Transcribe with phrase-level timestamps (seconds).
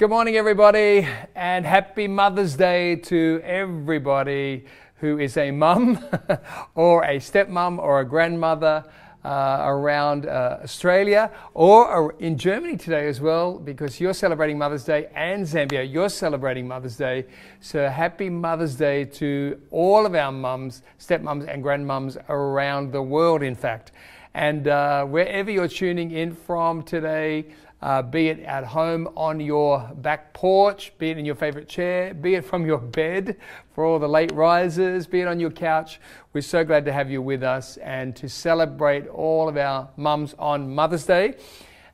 [0.00, 6.02] Good morning, everybody, and happy Mother's Day to everybody who is a mum
[6.74, 8.82] or a stepmom or a grandmother
[9.22, 15.10] uh, around uh, Australia or in Germany today as well, because you're celebrating Mother's Day
[15.14, 17.26] and Zambia, you're celebrating Mother's Day.
[17.60, 23.42] So happy Mother's Day to all of our mums, stepmums, and grandmums around the world,
[23.42, 23.92] in fact.
[24.32, 27.46] And uh, wherever you're tuning in from today,
[27.82, 32.12] uh, be it at home on your back porch, be it in your favorite chair,
[32.12, 33.36] be it from your bed
[33.74, 36.00] for all the late risers, be it on your couch.
[36.32, 40.34] We're so glad to have you with us and to celebrate all of our mums
[40.38, 41.36] on Mother's Day.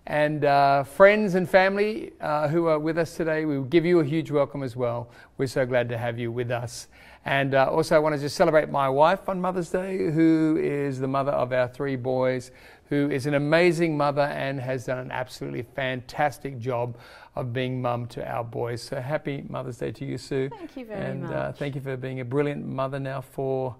[0.08, 4.04] And uh, friends and family uh, who are with us today, we give you a
[4.04, 5.10] huge welcome as well.
[5.36, 6.86] We're so glad to have you with us.
[7.24, 11.00] And uh, also, I want to just celebrate my wife on Mother's Day, who is
[11.00, 12.52] the mother of our three boys,
[12.88, 16.96] who is an amazing mother and has done an absolutely fantastic job
[17.34, 18.82] of being mum to our boys.
[18.82, 20.48] So happy Mother's Day to you, Sue.
[20.48, 21.32] Thank you very and, much.
[21.32, 23.76] Uh, thank you for being a brilliant mother now for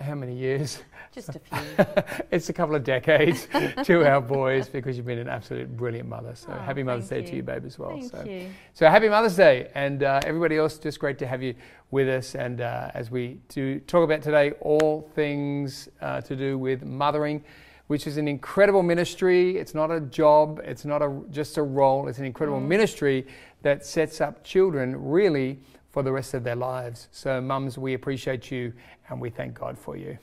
[0.00, 0.82] how many years?
[1.12, 1.86] Just a few.
[2.30, 3.48] it's a couple of decades
[3.84, 6.34] to our boys because you've been an absolute brilliant mother.
[6.34, 7.26] So oh, happy Mother's Day you.
[7.26, 7.90] to you, babe, as well.
[7.90, 8.50] Thank so, you.
[8.74, 11.54] so happy Mother's Day, and uh, everybody else, just great to have you
[11.90, 12.34] with us.
[12.34, 17.42] And uh, as we do talk about today, all things uh, to do with mothering
[17.90, 19.56] which is an incredible ministry.
[19.56, 22.68] It's not a job, it's not a, just a role, it's an incredible mm.
[22.68, 23.26] ministry
[23.62, 25.58] that sets up children really
[25.90, 27.08] for the rest of their lives.
[27.10, 28.72] So, mums, we appreciate you
[29.08, 30.16] and we thank God for you.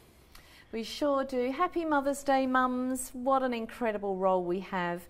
[0.71, 1.51] We sure do.
[1.51, 3.09] Happy Mother's Day, mums.
[3.11, 5.05] What an incredible role we have.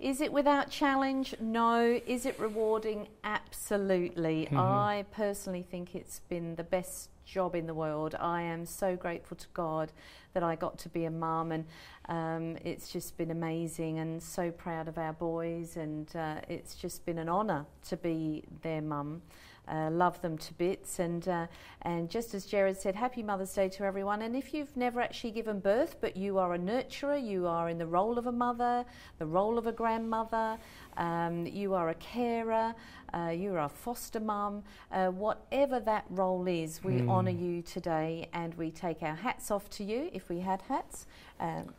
[0.00, 1.36] Is it without challenge?
[1.38, 2.00] No.
[2.08, 3.06] Is it rewarding?
[3.22, 4.46] Absolutely.
[4.46, 4.58] Mm-hmm.
[4.58, 8.16] I personally think it's been the best job in the world.
[8.18, 9.92] I am so grateful to God
[10.34, 11.64] that I got to be a mum, and
[12.08, 13.98] um, it's just been amazing.
[13.98, 18.44] And so proud of our boys, and uh, it's just been an honour to be
[18.62, 19.22] their mum.
[19.70, 21.46] Uh, love them to bits, and uh,
[21.82, 24.22] and just as Jared said, Happy Mother's Day to everyone.
[24.22, 27.78] And if you've never actually given birth, but you are a nurturer, you are in
[27.78, 28.84] the role of a mother,
[29.18, 30.58] the role of a grandmother,
[30.96, 32.74] um, you are a carer,
[33.14, 37.08] uh, you're a foster mum, uh, whatever that role is, we mm.
[37.08, 41.06] honour you today, and we take our hats off to you if we had hats.
[41.38, 41.72] Um,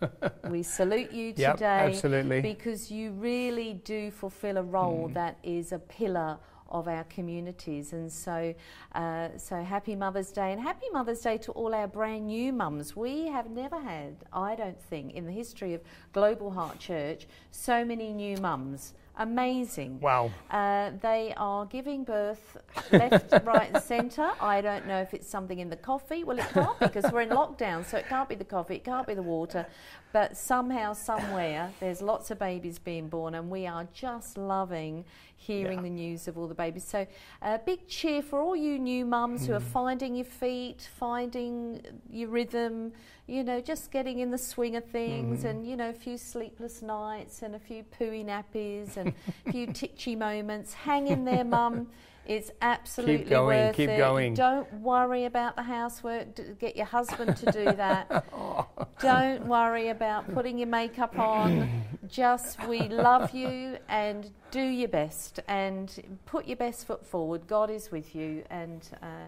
[0.49, 5.13] we salute you yep, today, absolutely, because you really do fulfil a role mm.
[5.13, 6.37] that is a pillar
[6.71, 7.93] of our communities.
[7.93, 8.53] And so,
[8.93, 12.95] uh, so happy Mother's Day and happy Mother's Day to all our brand new mums.
[12.95, 15.81] We have never had, I don't think, in the history of
[16.13, 19.99] Global Heart Church, so many new mums amazing.
[19.99, 20.31] Wow.
[20.49, 22.57] Uh, they are giving birth
[22.91, 24.31] left, right, and centre.
[24.39, 26.23] I don't know if it's something in the coffee.
[26.23, 29.07] Well, it can't because we're in lockdown, so it can't be the coffee, it can't
[29.07, 29.65] be the water.
[30.11, 35.05] But somehow, somewhere, there's lots of babies being born, and we are just loving
[35.41, 35.83] hearing yeah.
[35.83, 36.83] the news of all the babies.
[36.83, 37.07] So,
[37.41, 39.47] a uh, big cheer for all you new mums mm.
[39.47, 39.65] who are hmm.
[39.65, 42.93] finding your feet, finding your rhythm,
[43.27, 45.49] you know, just getting in the swing of things, mm.
[45.49, 49.13] and you know, a few sleepless nights, and a few pooey nappies, and
[49.47, 50.73] a few titchy moments.
[50.73, 51.87] Hang in there, mum.
[52.25, 53.97] It's absolutely keep going, worth keep it.
[53.97, 54.35] Going.
[54.35, 56.59] Don't worry about the housework.
[56.59, 58.25] Get your husband to do that.
[59.01, 61.69] Don't worry about putting your makeup on.
[62.07, 67.47] Just we love you and do your best and put your best foot forward.
[67.47, 68.87] God is with you and.
[69.01, 69.27] Uh,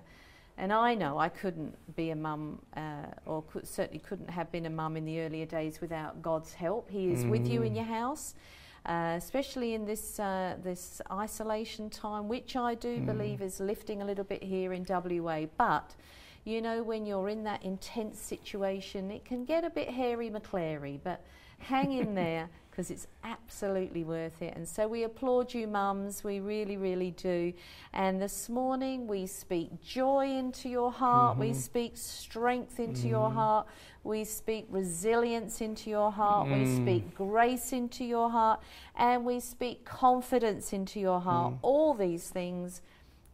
[0.56, 4.67] and I know I couldn't be a mum, uh, or could, certainly couldn't have been
[4.67, 6.91] a mum in the earlier days without God's help.
[6.91, 7.31] He is mm.
[7.31, 7.78] with you in mm.
[7.78, 8.35] your house
[8.85, 13.05] uh, especially in this uh, this isolation time, which I do mm.
[13.05, 15.45] believe is lifting a little bit here in WA.
[15.57, 15.95] But
[16.45, 20.99] you know, when you're in that intense situation, it can get a bit hairy Maclary.
[21.03, 21.23] But
[21.63, 24.55] hang in there because it's absolutely worth it.
[24.55, 26.23] And so we applaud you, mums.
[26.23, 27.53] We really, really do.
[27.93, 31.33] And this morning we speak joy into your heart.
[31.33, 31.41] Mm-hmm.
[31.41, 33.09] We speak strength into mm-hmm.
[33.09, 33.67] your heart.
[34.03, 36.47] We speak resilience into your heart.
[36.47, 36.59] Mm.
[36.59, 38.61] We speak grace into your heart.
[38.95, 41.53] And we speak confidence into your heart.
[41.53, 41.59] Mm.
[41.61, 42.81] All these things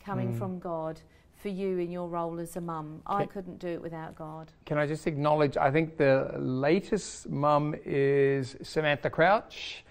[0.03, 0.37] coming mm.
[0.37, 0.99] from God
[1.39, 3.01] for you in your role as a mum.
[3.07, 4.51] I couldn't do it without God.
[4.65, 5.55] Can I just acknowledge?
[5.55, 9.85] I think the latest mum is Samantha Crouch,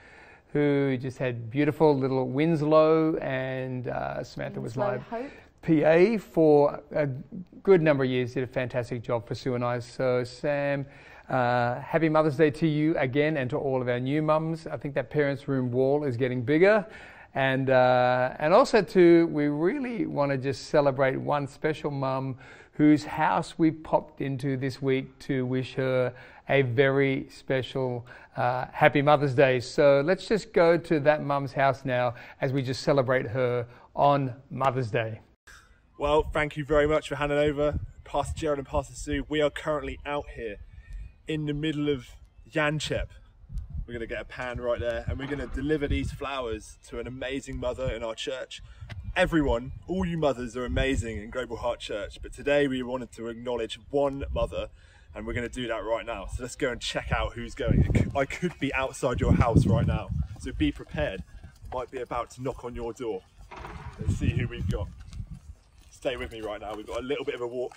[0.52, 5.30] who just had beautiful little Winslow, and uh, Samantha Winslow was my Hope.
[5.62, 7.06] PA for a
[7.62, 8.34] good number of years.
[8.34, 9.78] Did a fantastic job for Sue and I.
[9.80, 10.86] So Sam.
[11.28, 14.66] Uh, happy Mother's Day to you again and to all of our new mums.
[14.66, 16.86] I think that parents' room wall is getting bigger
[17.38, 22.36] And, uh, and also, too, we really want to just celebrate one special mum
[22.72, 26.12] whose house we popped into this week to wish her
[26.48, 28.04] a very special
[28.36, 29.60] uh, happy Mother's Day.
[29.60, 34.34] So let's just go to that mum's house now as we just celebrate her on
[34.50, 35.20] Mother's Day.
[35.96, 39.24] Well, thank you very much for handing over, Pastor Gerald and Pastor Sue.
[39.28, 40.56] We are currently out here
[41.28, 42.08] in the middle of
[42.52, 43.06] Yanchep.
[43.88, 46.76] We're going to get a pan right there and we're going to deliver these flowers
[46.88, 48.62] to an amazing mother in our church.
[49.16, 53.28] Everyone, all you mothers are amazing in Global Heart Church, but today we wanted to
[53.28, 54.68] acknowledge one mother
[55.14, 56.26] and we're going to do that right now.
[56.26, 58.12] So let's go and check out who's going.
[58.14, 61.22] I could be outside your house right now, so be prepared.
[61.72, 63.22] Might be about to knock on your door.
[63.98, 64.88] Let's see who we've got.
[65.88, 66.74] Stay with me right now.
[66.74, 67.72] We've got a little bit of a walk.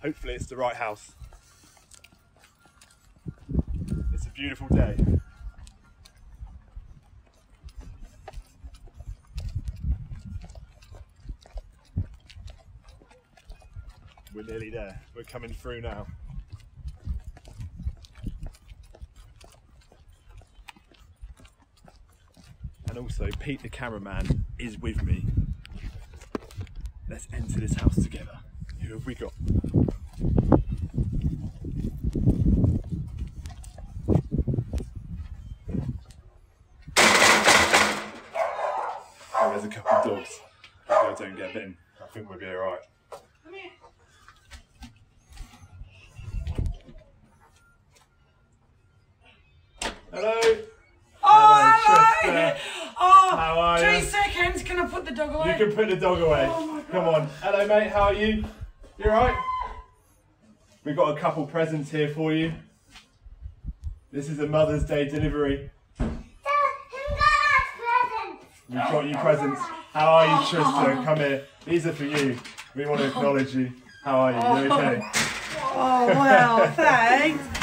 [0.00, 1.16] Hopefully, it's the right house.
[4.20, 4.96] It's a beautiful day.
[14.34, 14.98] We're nearly there.
[15.14, 16.06] We're coming through now.
[22.88, 25.26] And also, Pete the cameraman is with me.
[27.10, 28.38] Let's enter this house together.
[28.80, 29.32] Who have we got?
[39.42, 40.40] Oh, there's a couple of dogs.
[40.88, 41.76] Hopefully I don't get bitten.
[42.02, 42.80] I think we'll be alright.
[50.12, 50.32] Hello.
[51.22, 52.50] Oh, Hello, hello.
[52.52, 52.58] Trista.
[53.00, 54.04] Oh, How are three you?
[54.04, 54.62] seconds.
[54.62, 55.44] Can I put the dog away?
[55.44, 56.46] You can put the dog away.
[56.48, 56.82] Oh.
[56.90, 57.28] Come on.
[57.42, 57.90] Hello, mate.
[57.90, 58.44] How are you?
[58.96, 59.36] You alright?
[60.84, 62.54] We've got a couple presents here for you.
[64.10, 65.70] This is a Mother's Day delivery.
[65.98, 66.08] We've
[68.78, 69.60] got you presents.
[69.92, 71.04] How are you, Tristan?
[71.04, 71.44] Come here.
[71.66, 72.38] These are for you.
[72.74, 73.70] We want to acknowledge you.
[74.02, 74.38] How are you?
[74.64, 75.02] You okay?
[75.72, 77.59] Oh wow, thanks.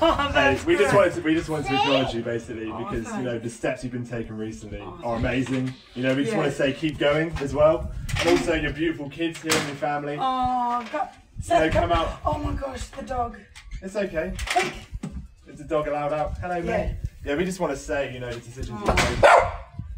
[0.02, 3.22] Oh, Hey, we just wanted to we just wanted to acknowledge you basically because you
[3.22, 5.74] know the steps you've been taking recently are amazing.
[5.94, 6.38] You know we just Yeah.
[6.38, 9.76] want to say keep going as well, and also your beautiful kids here in your
[9.76, 10.16] family.
[10.18, 11.10] Oh, God.
[11.42, 12.18] So come out.
[12.24, 13.36] Oh my gosh, the dog.
[13.82, 14.32] It's okay.
[15.46, 16.38] Is the dog allowed out?
[16.38, 16.96] Hello, mate.
[17.22, 18.94] Yeah, we just want to say, you know, the decisions oh.
[19.10, 19.39] you've made.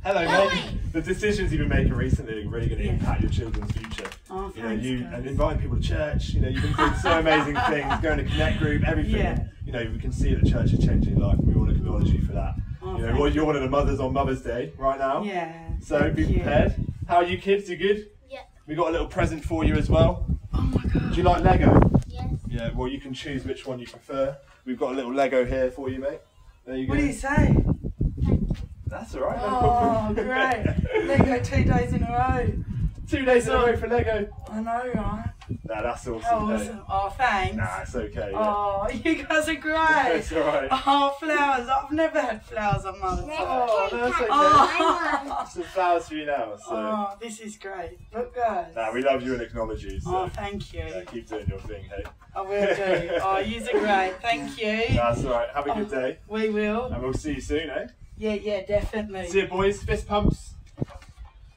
[0.04, 0.92] Hello, mate.
[0.92, 2.92] The decisions you've been making recently are really going to Yeah.
[2.94, 4.10] impact your children's future.
[4.30, 5.12] Oh, You know, thanks, you guys.
[5.14, 6.30] and inviting people to church.
[6.30, 9.14] You know, you've been doing so amazing things, going to connect group, everything.
[9.16, 9.44] Yeah.
[9.64, 11.76] You know, we can see that church is changing your life, and we want to
[11.76, 12.54] acknowledge you for that.
[12.82, 15.22] Oh, you know, well, you're one of the mothers on Mother's Day right now.
[15.22, 15.52] Yeah.
[15.80, 16.34] So thank be you.
[16.40, 16.74] prepared.
[17.06, 17.70] How are you, kids?
[17.70, 18.08] You good?
[18.28, 18.40] Yeah.
[18.66, 20.26] We got a little present for you as well.
[20.52, 21.10] Oh my god.
[21.12, 21.80] Do you like Lego?
[22.08, 22.28] Yes.
[22.48, 22.70] Yeah.
[22.74, 24.36] Well, you can choose which one you prefer.
[24.64, 26.18] We've got a little Lego here for you, mate.
[26.66, 26.90] There you go.
[26.94, 27.56] What do you say?
[28.92, 29.36] That's all right.
[29.38, 30.26] No Oh, problem.
[30.26, 31.06] great.
[31.06, 32.52] Lego two days in a row.
[33.08, 34.28] Two days in a row for Lego.
[34.50, 35.24] I know, right?
[35.64, 36.22] Nah, that's awesome.
[36.30, 36.80] Oh, awesome.
[36.88, 37.56] Oh, thanks.
[37.56, 38.30] Nah, it's okay.
[38.32, 38.38] yeah.
[38.38, 40.16] Oh, you guys are great.
[40.16, 40.68] It's all right.
[40.70, 41.68] Oh, flowers.
[41.68, 43.36] I've never had flowers on my Day.
[43.40, 44.26] Oh, no, it's okay.
[44.30, 45.48] Oh.
[45.50, 46.56] Some flowers for you now.
[46.56, 47.98] So, Oh, this is great.
[48.14, 48.72] Look, guys.
[48.76, 50.00] nah, we love you and acknowledge you.
[50.00, 50.80] So, Oh, thank you.
[50.80, 52.04] yeah, keep doing your thing, hey.
[52.36, 53.10] I will do.
[53.22, 54.14] Oh, you are great.
[54.22, 54.94] Thank you.
[54.96, 55.48] That's all right.
[55.54, 56.84] Have a good day, We will.
[56.86, 57.86] and we'll see you soon, eh?
[58.22, 59.26] Yeah, yeah, definitely.
[59.26, 59.82] See you, boys.
[59.82, 60.54] Fist pumps.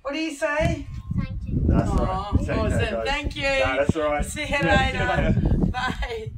[0.01, 0.87] What do you say?
[1.15, 1.61] Thank you.
[1.67, 2.37] That's all Oh, right.
[2.39, 2.79] Take care, awesome.
[2.79, 3.07] guys.
[3.07, 3.43] Thank you.
[3.43, 4.25] Nah, that's all right.
[4.25, 5.69] See you Yeah, see later.
[5.71, 6.31] Bye.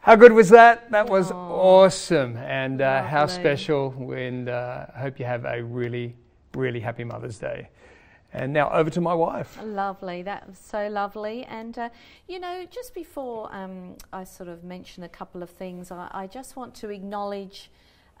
[0.00, 0.90] How good was that?
[0.90, 1.34] That was Aw.
[1.36, 2.36] awesome.
[2.36, 3.94] And uh, how special.
[4.12, 6.16] And uh, I hope you have a really,
[6.56, 7.68] really happy Mother's Day.
[8.34, 9.58] And now over to my wife.
[9.62, 11.44] Lovely, that was so lovely.
[11.44, 11.88] And uh,
[12.28, 16.26] you know, just before um, I sort of mention a couple of things, I, I
[16.26, 17.70] just want to acknowledge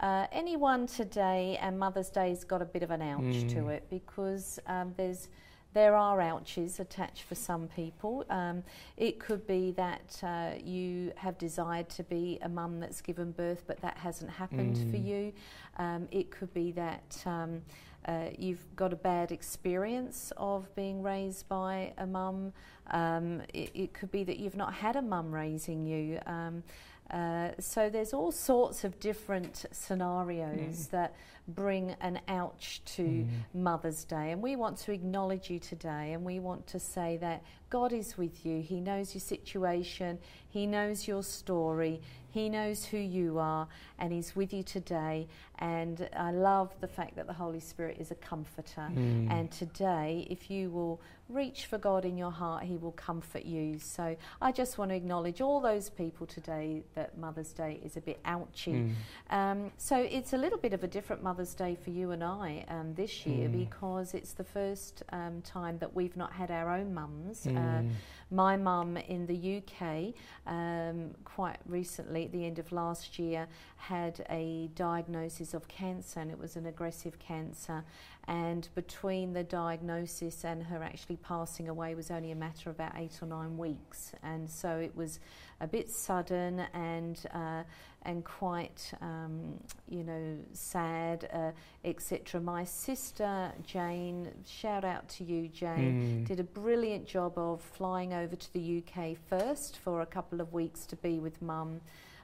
[0.00, 4.60] uh, anyone today, and Mother's Day's got a bit of an ouch to it because
[4.66, 5.28] um, there's
[5.72, 8.24] there are ouches attached for some people.
[8.30, 8.62] Um,
[8.96, 13.64] it could be that uh, you have desired to be a mum that's given birth,
[13.66, 15.32] but that hasn't happened for you.
[15.78, 17.60] Um, it could be that um,
[18.06, 22.52] uh, you've got a bad experience of being raised by a mum.
[22.90, 26.20] Um, it, it could be that you've not had a mum raising you.
[26.26, 26.62] Um,
[27.10, 31.14] uh, so there's all sorts of different scenarios that
[31.48, 36.40] bring an ouch to Mother's Day, and we want to acknowledge you today, and we
[36.40, 37.42] want to say that
[37.74, 38.62] God is with you.
[38.62, 43.66] He knows your situation, He knows your story, He knows who you are,
[43.98, 45.26] and He's with you today.
[45.58, 48.88] And I love the fact that the Holy Spirit is a comforter.
[48.92, 49.28] Mm.
[49.28, 53.80] And today, if you will reach for God in your heart, He will comfort you.
[53.80, 58.00] So I just want to acknowledge all those people today that Mother's Day is a
[58.00, 58.72] bit ouchy.
[58.72, 58.94] Mm.
[59.30, 62.64] Um, so it's a little bit of a different Mother's Day for you and I
[62.68, 63.66] um, this year Mm.
[63.68, 67.44] because it's the first um, time that we've not had our own mums.
[67.46, 67.90] Uh, Mm.
[68.30, 70.14] my mum in the UK,
[70.46, 76.30] um, quite recently, at the end of last year, had a diagnosis of cancer, and
[76.30, 77.84] it was an aggressive cancer.
[78.26, 82.92] And between the diagnosis and her actually passing away was only a matter of about
[82.96, 85.18] eight or nine weeks, and so it was
[85.60, 87.62] a bit sudden and uh,
[88.04, 89.58] and quite um,
[89.88, 91.50] you know sad, uh,
[91.84, 92.40] etc.
[92.40, 96.26] My sister Jane, shout out to you, Jane Mm.
[96.26, 100.52] did a brilliant job of flying over to the UK first for a couple of
[100.52, 101.80] weeks to be with mum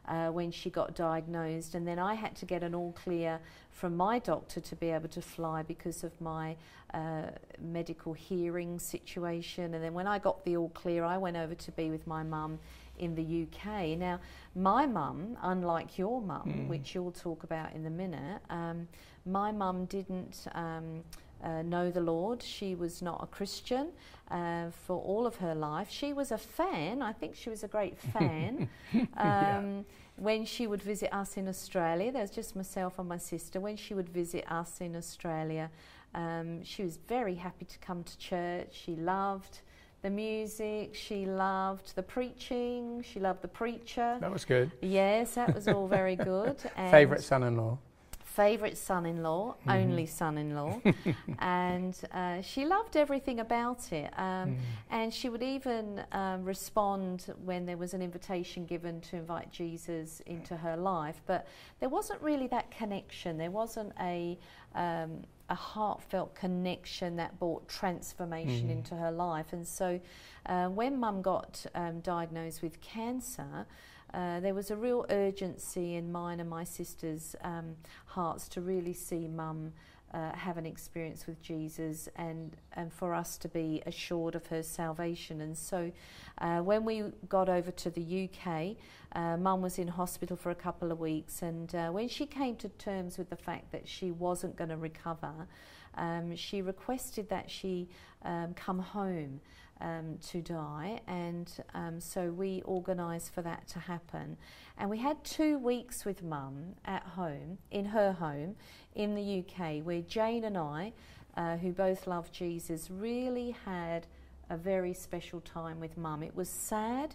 [0.09, 3.39] uh, when she got diagnosed, and then I had to get an all clear
[3.71, 6.57] from my doctor to be able to fly because of my
[6.93, 9.75] uh, medical hearing situation.
[9.75, 12.23] And then when I got the all clear, I went over to be with my
[12.23, 12.59] mum
[13.01, 13.97] in the UK.
[13.99, 14.21] Now,
[14.55, 16.69] my mum, unlike your mum, Mm.
[16.69, 18.89] which you'll talk about in a minute, um,
[19.27, 20.47] my mum didn't.
[20.53, 21.03] Um,
[21.43, 22.43] uh, know the Lord.
[22.43, 23.93] She was not a Christian
[24.31, 25.89] uh, for all of her life.
[25.91, 27.01] She was a fan.
[27.01, 28.69] I think she was a great fan.
[28.93, 29.83] um, Yeah.
[30.17, 33.59] When she would visit us in Australia, there's just myself and my sister.
[33.59, 35.71] When she would visit us in Australia,
[36.15, 38.69] um, she was very happy to come to church.
[38.85, 39.63] She loved
[40.03, 40.95] the music.
[40.95, 43.03] She loved the preaching.
[43.03, 44.17] She loved the preacher.
[44.21, 44.71] That was good.
[44.81, 46.57] Yes, that was all very good.
[46.77, 47.79] And Favorite son-in-law.
[48.25, 49.71] favourite son-in-law, Mm-hmm.
[49.71, 50.81] only son-in-law,
[51.41, 54.11] and uh, she loved everything about it.
[54.17, 54.57] Um, Mm.
[54.91, 60.21] And she would even um, respond when there was an invitation given to invite Jesus
[60.27, 61.21] into her life.
[61.27, 61.47] But
[61.81, 63.37] there wasn't really that connection.
[63.37, 64.39] There wasn't a
[64.75, 68.73] um, a heartfelt connection that brought transformation Mhm.
[68.79, 69.53] into her life.
[69.53, 70.01] And so,
[70.47, 73.67] uh, when Mum got um, diagnosed with cancer.
[74.13, 77.77] Uh, there was a real urgency in mine and my sister's um,
[78.07, 79.73] hearts to really see Mum
[80.13, 84.63] uh, have an experience with Jesus and, and for us to be assured of her
[84.63, 85.41] salvation.
[85.41, 85.93] And so
[86.39, 88.77] uh, when we got over to the UK,
[89.13, 92.57] uh, Mum was in hospital for a couple of weeks, and uh, when she came
[92.57, 95.49] to terms with the fact that she wasn't going to recover,
[95.95, 97.89] um, she requested that she
[98.23, 99.41] um, come home
[99.81, 104.37] um, to die, and um, so we organised for that to happen.
[104.79, 108.57] And we had two weeks with Mum at home, in her home
[108.95, 110.93] in the UK, where Jane and I,
[111.37, 114.07] uh, who both love Jesus, really had
[114.51, 116.23] a very special time with Mum.
[116.23, 117.15] It was sad.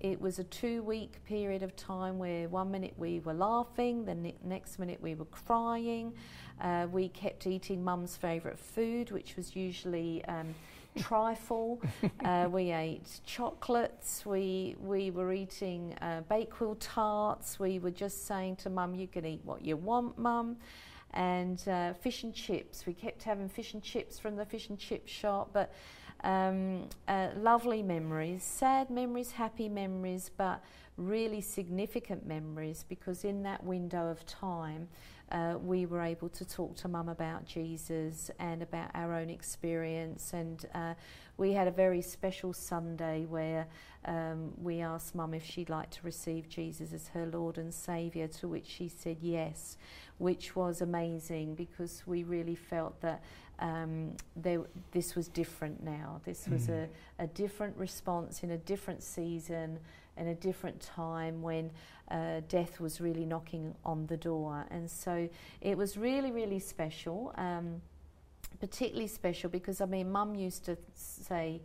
[0.00, 4.14] It was a two week period of time where one minute we were laughing, the
[4.14, 6.12] ne- next minute we were crying.
[6.60, 10.54] Uh, we kept eating Mum's favourite food, which was usually um,
[10.98, 11.80] trifle.
[12.24, 14.26] uh, we ate chocolates.
[14.26, 17.58] We we were eating uh, Bakewell tarts.
[17.58, 20.56] We were just saying to Mum, "You can eat what you want, Mum."
[21.12, 22.86] And uh, fish and chips.
[22.86, 25.72] We kept having fish and chips from the fish and chip shop, but
[26.24, 30.62] um, uh, lovely memories, sad memories, happy memories, but
[30.96, 34.88] really significant memories because in that window of time,
[35.32, 40.32] uh, we were able to talk to Mum about Jesus and about our own experience.
[40.32, 40.94] And uh,
[41.36, 43.66] we had a very special Sunday where
[44.04, 48.28] um, we asked Mum if she'd like to receive Jesus as her Lord and Saviour,
[48.28, 49.76] to which she said yes,
[50.18, 53.22] which was amazing because we really felt that
[53.60, 54.60] um, there,
[54.92, 56.20] this was different now.
[56.24, 56.88] This was Mm.
[57.18, 59.78] a, a different response in a different season,
[60.16, 61.70] in a different time when
[62.10, 64.66] uh, death was really knocking on the door.
[64.70, 65.28] And so
[65.60, 67.80] it was really, really special, um,
[68.60, 71.60] particularly special because, I mean, Mum used to say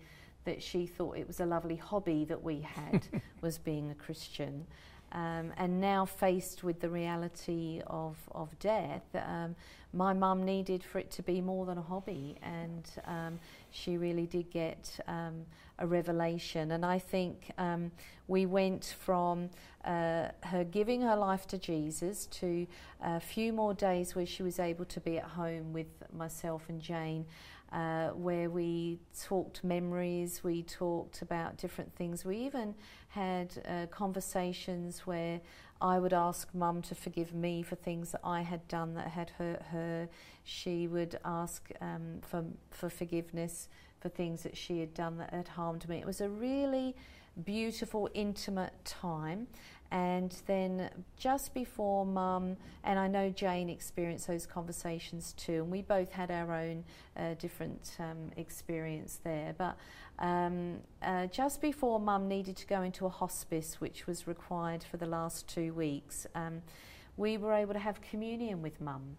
[0.45, 3.05] that she thought it was a lovely hobby that we had,
[3.41, 4.65] was being a Christian.
[5.11, 9.55] Um, and now faced with the reality of, of death, um,
[9.91, 13.39] my mum needed for it to be more than a hobby, and um,
[13.71, 15.45] she really did get um,
[15.79, 16.71] a revelation.
[16.71, 17.91] And I think um,
[18.27, 19.49] we went from
[19.83, 22.67] uh, her giving her life to Jesus to
[23.01, 26.79] a few more days where she was able to be at home with myself and
[26.79, 27.25] Jane.
[27.71, 32.25] Uh, where we talked memories, we talked about different things.
[32.25, 32.73] We even
[33.09, 35.39] had uh, conversations where
[35.79, 39.29] I would ask Mum to forgive me for things that I had done that had
[39.31, 40.09] hurt her.
[40.43, 45.49] She would ask um, for, for forgiveness for things that she had done that had
[45.49, 45.99] harmed me.
[45.99, 46.95] It was a really
[47.43, 49.47] beautiful, intimate time.
[49.91, 55.81] And then just before mum, and I know Jane experienced those conversations too, and we
[55.81, 56.83] both had our own
[57.17, 59.55] uh, different um, experience there.
[59.57, 59.77] But
[60.19, 64.97] um, uh, just before mum needed to go into a hospice, which was required for
[64.97, 66.61] the last two weeks, um,
[67.17, 69.17] we were able to have communion with mum.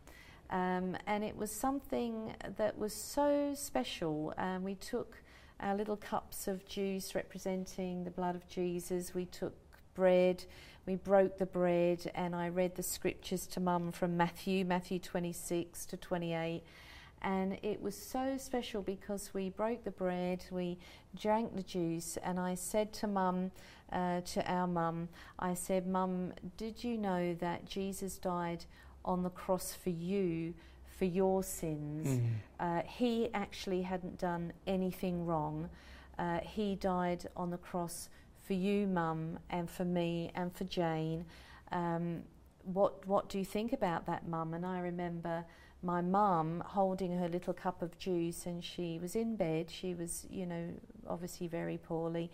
[0.51, 4.35] Um, and it was something that was so special.
[4.37, 5.17] Um, we took
[5.61, 9.15] our little cups of juice representing the blood of Jesus.
[9.15, 9.55] We took
[10.01, 10.43] bread,
[10.87, 15.85] we broke the bread, and I read the scriptures to mum from Matthew, Matthew 26
[15.85, 16.63] to 28.
[17.21, 20.79] And it was so special because we broke the bread, we
[21.15, 23.51] drank the juice, and I said to mum,
[23.93, 28.65] uh, to our mum, I said, Mum, did you know that Jesus died
[29.05, 30.55] on the cross for you,
[30.97, 32.09] for your sins?
[32.09, 32.31] Mm.
[32.59, 35.69] Uh, he actually hadn't done anything wrong.
[36.19, 38.09] Uh, he died on the cross
[38.51, 41.25] for you, Mum, and for me, and for Jane.
[41.71, 42.25] Um,
[42.65, 44.55] what What do you think about that, Mum?
[44.55, 45.45] And I remember
[45.85, 49.71] my mum holding her little cup of juice, and she was in bed.
[49.71, 50.65] She was, you know,
[51.07, 52.33] obviously very poorly,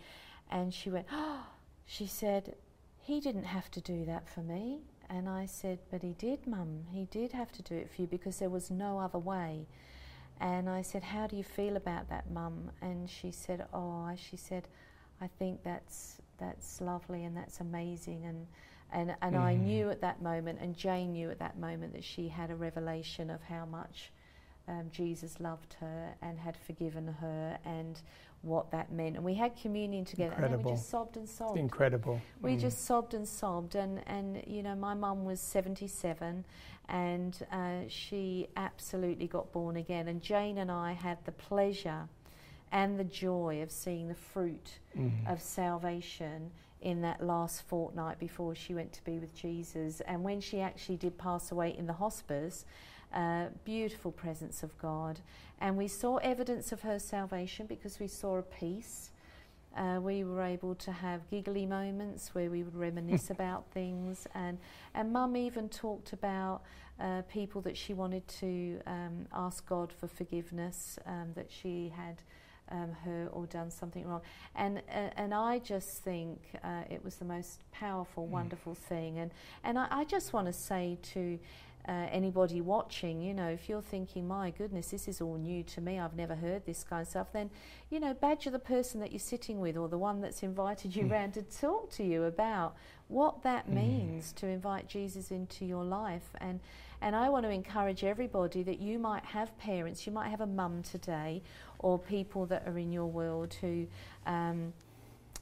[0.49, 1.05] and she went.
[1.11, 1.45] Oh,
[1.85, 2.55] she said,
[2.97, 4.79] he didn't have to do that for me.
[5.07, 6.85] And I said, But he did, Mum.
[6.89, 9.67] He did have to do it for you because there was no other way.
[10.41, 12.71] And I said, How do you feel about that, Mum?
[12.81, 14.67] And she said, Oh, she said,
[15.21, 18.25] I think that's that's lovely and that's amazing.
[18.25, 18.47] And
[18.91, 19.41] and, and mm.
[19.41, 22.55] I knew at that moment, and Jane knew at that moment that she had a
[22.55, 24.13] revelation of how much
[24.69, 28.01] um, Jesus loved her and had forgiven her, and
[28.41, 29.15] what that meant.
[29.15, 30.55] And we had communion together Incredible.
[30.59, 31.57] and we just sobbed and sobbed.
[31.57, 32.21] Incredible.
[32.41, 32.59] We Mm.
[32.59, 33.75] just sobbed and sobbed.
[33.75, 36.45] And, and you know, my mum was 77
[36.89, 40.07] and uh, she absolutely got born again.
[40.07, 42.07] And Jane and I had the pleasure
[42.71, 45.31] and the joy of seeing the fruit Mm.
[45.31, 50.01] of salvation in that last fortnight before she went to be with Jesus.
[50.01, 52.65] And when she actually did pass away in the hospice,
[53.13, 55.19] uh, beautiful presence of God.
[55.59, 59.11] And we saw evidence of her salvation because we saw a peace.
[59.75, 64.27] Uh, we were able to have giggly moments where we would reminisce about things.
[64.35, 64.57] And,
[64.93, 66.61] and Mum even talked about
[66.99, 72.21] uh, people that she wanted to um, ask God for forgiveness, um, that she had
[72.71, 74.21] um, hurt or done something wrong.
[74.55, 79.19] And, uh, and I just think uh, it was the most powerful, wonderful thing.
[79.19, 79.31] And,
[79.63, 81.39] and I, I just want to say to
[81.87, 85.79] uh, anybody watching, you know, if you're thinking, my goodness, this is all new to
[85.81, 87.49] me, I've never heard this kind of stuff, then,
[87.89, 91.07] you know, badger the person that you're sitting with or the one that's invited you
[91.07, 92.75] round to talk to you about
[93.07, 96.29] what that means to invite Jesus into your life.
[96.41, 96.59] And,
[97.01, 100.47] and I want to encourage everybody that you might have parents, you might have a
[100.47, 101.41] mum today,
[101.79, 103.87] or people that are in your world who.
[104.25, 104.73] Um,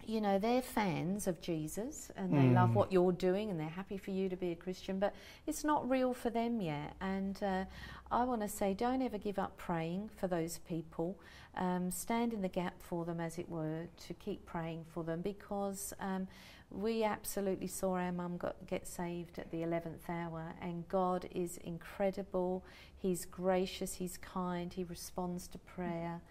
[0.07, 2.73] you know, they're fans of Jesus and they love Mm.
[2.73, 5.15] what you're doing and they're happy for you to be a Christian, but
[5.47, 6.93] it's not real for them yet.
[7.01, 7.65] And uh,
[8.11, 11.17] I want to say, don't ever give up praying for those people.
[11.55, 15.21] Um, stand in the gap for them, as it were, to keep praying for them
[15.21, 16.27] because um,
[16.69, 21.57] we absolutely saw our mum got, get saved at the 11th hour, and God is
[21.57, 22.63] incredible.
[22.97, 26.21] He's gracious, He's kind, He responds to prayer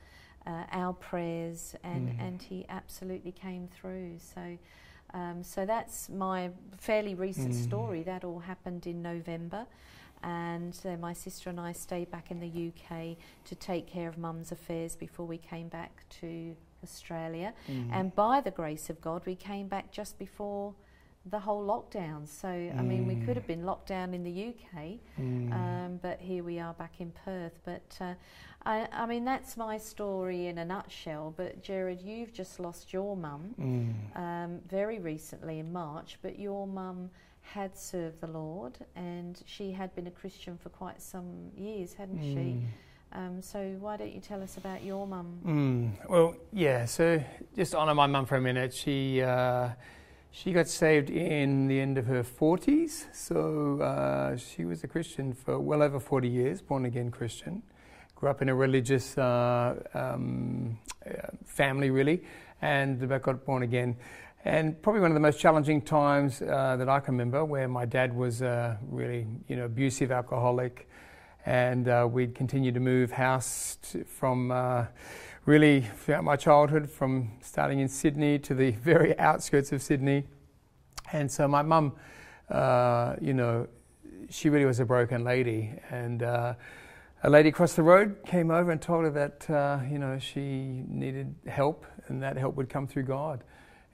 [0.46, 2.20] uh, our prayers, and, Mm.
[2.20, 4.18] and he absolutely came through.
[4.18, 4.58] So,
[5.14, 7.64] um, so that's my fairly recent Mm.
[7.64, 8.02] story.
[8.02, 9.66] That all happened in November,
[10.24, 14.16] and uh, my sister and I stayed back in the UK to take care of
[14.18, 17.52] Mum's affairs before we came back to Australia.
[17.68, 17.90] Mm.
[17.92, 20.74] And by the grace of God, we came back just before
[21.26, 22.28] the whole lockdown.
[22.28, 23.24] So, I mean, we Mm.
[23.24, 25.52] could have been locked down in the UK, Mm.
[25.52, 27.60] um, but here we are back in Perth.
[27.64, 28.14] But uh,
[28.66, 31.32] I, I mean, that's my story in a nutshell.
[31.34, 34.16] But Jared, you've just lost your mum Mm.
[34.24, 37.10] um, very recently in March, but your mum
[37.52, 42.22] had served the Lord and she had been a Christian for quite some years, hadn't
[42.22, 42.34] she?
[42.34, 42.62] Mm.
[43.12, 45.38] Um, so why don't you tell us about your mum?
[45.46, 46.10] Mm.
[46.10, 46.84] Well, yeah.
[46.84, 47.22] So
[47.54, 48.74] just honour my mum for a minute.
[48.74, 49.68] She uh,
[50.32, 53.06] she got saved in the end of her forties.
[53.12, 57.62] So uh, she was a Christian for well over forty years, born again Christian.
[58.16, 62.24] Grew up in a religious uh, um, uh, family, really,
[62.62, 63.96] and got born again.
[64.46, 67.86] And probably one of the most challenging times uh, that I can remember, where my
[67.86, 70.86] dad was a really, you know, abusive alcoholic,
[71.46, 74.84] and uh, we'd continue to move house from uh,
[75.46, 80.24] really throughout my childhood, from starting in Sydney to the very outskirts of Sydney.
[81.10, 81.94] And so my mum,
[82.50, 83.66] uh, you know,
[84.28, 86.52] she really was a broken lady, and uh,
[87.22, 90.84] a lady across the road came over and told her that uh, you know she
[90.86, 93.42] needed help, and that help would come through God.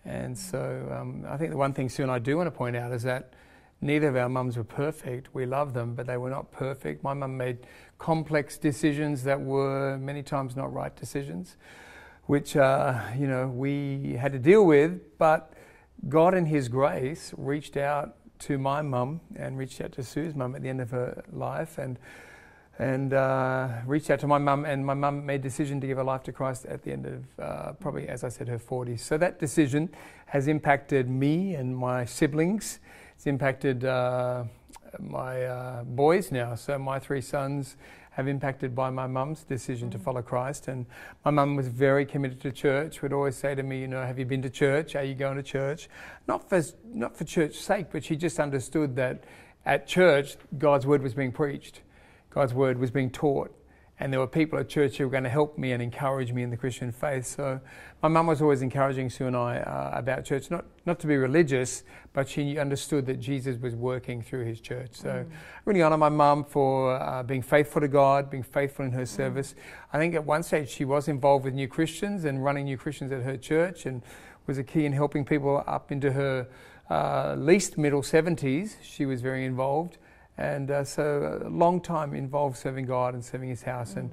[0.04, 2.76] And so um, I think the one thing Sue and I do want to point
[2.76, 3.32] out is that
[3.80, 5.34] neither of our mums were perfect.
[5.34, 7.02] We love them, but they were not perfect.
[7.02, 7.58] My mum made
[7.98, 11.56] complex decisions that were many times not right decisions,
[12.26, 15.18] which uh, you know we had to deal with.
[15.18, 15.52] But
[16.08, 20.54] God, in His grace, reached out to my mum and reached out to Sue's mum
[20.54, 21.98] at the end of her life, and
[22.80, 25.98] and uh, reached out to my mum, and my mum made a decision to give
[25.98, 29.00] her life to Christ at the end of uh, probably, as I said, her 40s.
[29.00, 29.90] So that decision
[30.24, 32.80] has impacted me and my siblings.
[33.14, 34.44] It's impacted uh,
[34.98, 36.54] my uh, boys now.
[36.54, 37.76] So my three sons
[38.12, 40.68] have impacted by my mum's decision to follow Christ.
[40.68, 40.86] And
[41.22, 43.02] my mum was very committed to church.
[43.02, 44.96] Would always say to me, you know, have you been to church?
[44.96, 45.90] Are you going to church?
[46.26, 46.62] Not for
[46.94, 49.24] not for church's sake, but she just understood that
[49.66, 51.82] at church God's word was being preached
[52.30, 53.54] God's word was being taught.
[54.02, 56.42] And there were people at church who were going to help me and encourage me
[56.42, 57.26] in the Christian faith.
[57.26, 57.60] So
[58.02, 61.18] my mum was always encouraging Sue and I uh, about church, not, not to be
[61.18, 64.92] religious, but she understood that Jesus was working through his church.
[64.92, 65.26] So mm.
[65.26, 69.02] I really honour my mum for uh, being faithful to God, being faithful in her
[69.02, 69.08] mm.
[69.08, 69.54] service.
[69.92, 73.12] I think at one stage she was involved with new Christians and running new Christians
[73.12, 74.02] at her church and
[74.46, 76.48] was a key in helping people up into her
[76.88, 78.76] uh, least middle 70s.
[78.82, 79.98] She was very involved.
[80.40, 83.94] And uh, so, a long time involved serving God and serving His house.
[83.94, 84.10] And,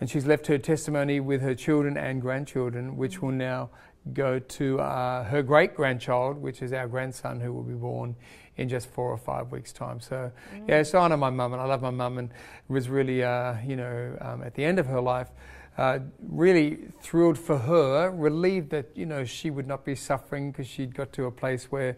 [0.00, 3.70] and she's left her testimony with her children and grandchildren, which will now
[4.12, 8.14] go to uh, her great grandchild, which is our grandson who will be born
[8.56, 9.98] in just four or five weeks' time.
[9.98, 10.68] So, mm.
[10.68, 12.30] yeah, so I know my mum and I love my mum and
[12.68, 15.30] was really, uh, you know, um, at the end of her life,
[15.76, 20.68] uh, really thrilled for her, relieved that, you know, she would not be suffering because
[20.68, 21.96] she'd got to a place where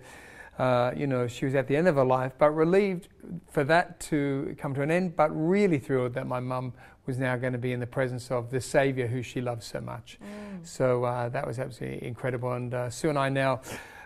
[0.59, 3.09] uh, you know, she was at the end of her life, but relieved
[3.51, 6.73] for that to come to an end, but really thrilled that my mum
[7.07, 9.81] was now going to be in the presence of the Saviour who she loves so
[9.81, 10.19] much.
[10.23, 10.66] Mm.
[10.66, 12.53] So uh, that was absolutely incredible.
[12.53, 13.61] And uh, Sue and I now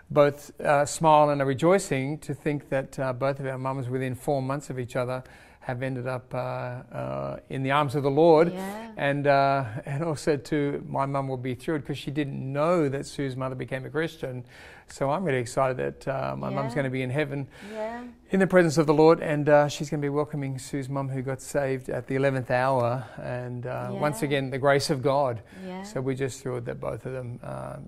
[0.09, 4.13] both uh, smile and are rejoicing to think that uh, both of our mums, within
[4.13, 5.23] four months of each other,
[5.61, 8.51] have ended up uh, uh, in the arms of the Lord.
[8.51, 8.91] Yeah.
[8.97, 13.05] And, uh, and also, to my mum will be thrilled because she didn't know that
[13.05, 14.43] Sue's mother became a Christian.
[14.91, 16.55] So I'm really excited that uh, my yeah.
[16.55, 18.03] mum's going to be in heaven yeah.
[18.31, 19.19] In the presence of the Lord.
[19.19, 22.49] And uh, she's going to be welcoming Sue's mum, who got saved at the 11th
[22.49, 23.05] hour.
[23.21, 25.41] And uh, once again, the grace of God.
[25.83, 27.39] So we're just thrilled that both of them,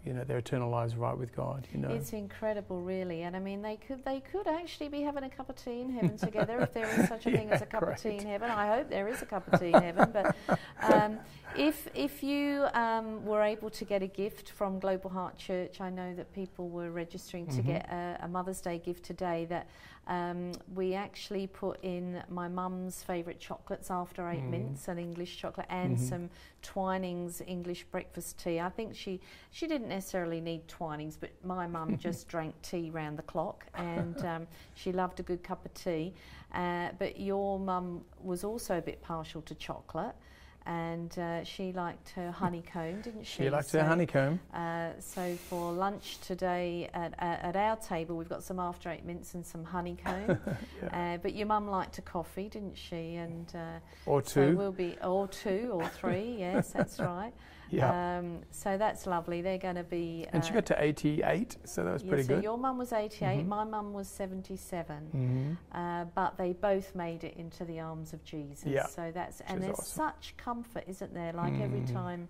[0.06, 1.68] you know, their eternal lives are right with God.
[1.74, 3.24] You know, It's incredible, really.
[3.24, 5.92] And I mean, they could, they could actually be having a cup of tea in
[5.92, 7.96] heaven together if there is such a thing as a cup Great.
[7.96, 8.50] of tea in heaven.
[8.50, 10.12] I hope there is a cup of tea in heaven.
[10.12, 10.36] But
[10.82, 11.20] um,
[11.56, 15.90] if if you um, were able to get a gift from Global Heart Church, I
[15.90, 17.58] know that people were registering mm-hmm.
[17.58, 19.46] to get a, a, Mother's Day gift today.
[19.50, 19.68] That
[20.08, 24.50] um, we actually put in my mum's favourite chocolates after eight mm.
[24.50, 26.06] mints, an English chocolate, and mm-hmm.
[26.06, 26.30] some
[26.62, 28.60] Twinings English breakfast tea.
[28.60, 33.18] I think she she didn't necessarily need Twinings, but my mum just drank tea round
[33.18, 36.14] the clock, and um, she loved a good cup of tea.
[36.54, 40.16] Uh, but your mum was also a bit partial to chocolate
[40.66, 43.44] and uh, she liked her honeycomb, didn't she?
[43.44, 44.40] She liked so, her honeycomb.
[44.54, 49.06] Uh, so for lunch today at, at, at, our table, we've got some after eight
[49.06, 50.40] mints and some honeycomb.
[50.82, 51.14] yeah.
[51.16, 53.16] uh, but your mum liked a coffee, didn't she?
[53.16, 54.52] And uh, or two.
[54.52, 56.36] So we'll be or two or three.
[56.40, 57.34] yes, that's right.
[57.74, 58.18] Yeah.
[58.18, 59.42] Um, so that's lovely.
[59.42, 60.28] They're going to be.
[60.32, 62.44] and she uh, got to 88, so that was yeah, pretty so good.
[62.44, 63.50] Your mum was 88, mm-hmm.
[63.50, 64.96] my mum was 77.
[64.96, 65.78] Mm-hmm.
[65.78, 68.66] Uh, but they both made it into the arms of Jesus.
[68.66, 68.86] Yeah.
[68.88, 70.14] So that's and there's awesome.
[70.14, 71.34] such comfort, isn't there?
[71.34, 71.64] Like mm.
[71.64, 72.30] every time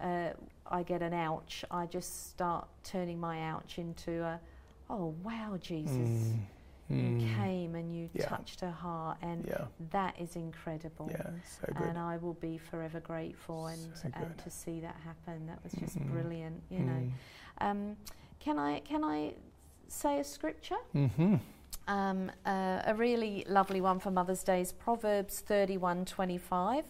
[0.00, 0.30] uh,
[0.70, 4.40] I get an ouch, I just start turning my ouch into a,
[4.90, 5.96] oh wow, Jesus.
[5.96, 6.38] Mm
[6.90, 7.36] you mm.
[7.36, 8.26] came and you yeah.
[8.26, 9.64] touched her heart, and yeah.
[9.90, 11.08] that is incredible.
[11.10, 11.86] Yeah, so good.
[11.86, 15.72] And I will be forever grateful, and so and to see that happen, that was
[15.72, 16.12] just mm.
[16.12, 16.62] brilliant.
[16.70, 16.86] You mm.
[16.86, 17.12] know,
[17.58, 17.96] um,
[18.38, 19.32] can I can I
[19.88, 20.76] say a scripture?
[20.94, 21.36] Mm-hmm.
[21.88, 26.84] Um, uh, a really lovely one for Mother's Day is Proverbs thirty-one twenty-five,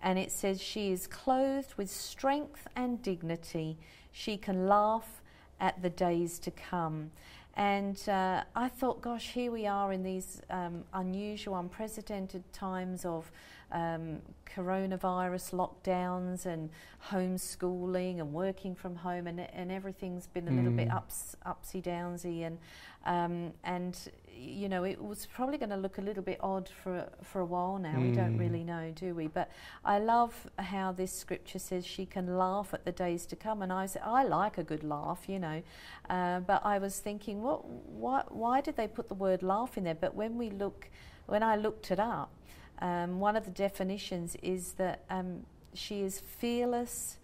[0.00, 3.78] and it says, "She is clothed with strength and dignity;
[4.12, 5.22] she can laugh
[5.58, 7.10] at the days to come."
[7.56, 13.30] And uh, I thought, gosh, here we are in these um, unusual, unprecedented times of
[13.70, 16.70] um, coronavirus lockdowns and
[17.10, 20.96] homeschooling and working from home, and, and everything's been a little bit mm.
[20.96, 22.44] ups, upsy downsy.
[22.44, 22.58] And,
[23.06, 23.96] um, and
[24.36, 27.44] you know, it was probably going to look a little bit odd for for a
[27.44, 27.94] while now.
[27.94, 28.10] Mm.
[28.10, 28.66] We don't really mm.
[28.66, 29.26] know, do we?
[29.26, 29.50] But
[29.84, 33.72] I love how this scripture says she can laugh at the days to come, and
[33.72, 35.62] I said I like a good laugh, you know.
[36.08, 39.84] Uh, but I was thinking, what, what, why did they put the word laugh in
[39.84, 39.94] there?
[39.94, 40.88] But when we look,
[41.26, 42.30] when I looked it up.
[42.80, 47.18] Um, one of the definitions is that um, she is fearless.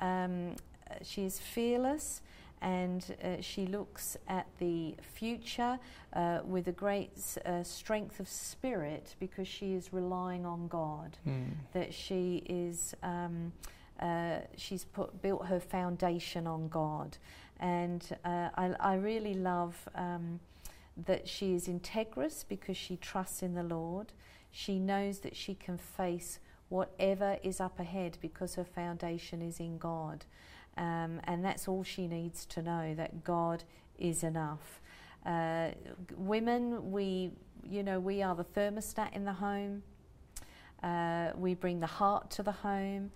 [0.00, 0.56] Um,
[1.02, 2.22] she is fearless,
[2.62, 5.78] and uh, she looks at the future
[6.12, 7.12] uh, with a great
[7.46, 11.16] uh, strength of spirit because she is relying on God.
[11.26, 11.50] Mm.
[11.72, 12.94] That she is.
[13.02, 13.52] Um,
[14.00, 17.18] uh, she's put, built her foundation on God,
[17.58, 20.40] and uh, I, I, really love um,
[20.96, 24.14] that she is integrous because she trusts in the Lord.
[24.50, 26.38] She knows that she can face
[26.70, 30.24] whatever is up ahead because her foundation is in God.
[30.76, 33.64] Um, and that's all she needs to know that God
[33.98, 34.80] is enough.
[35.26, 35.70] Uh,
[36.16, 37.32] women, we,
[37.68, 39.82] you know, we are the thermostat in the home.
[40.82, 43.10] Uh, we bring the heart to the home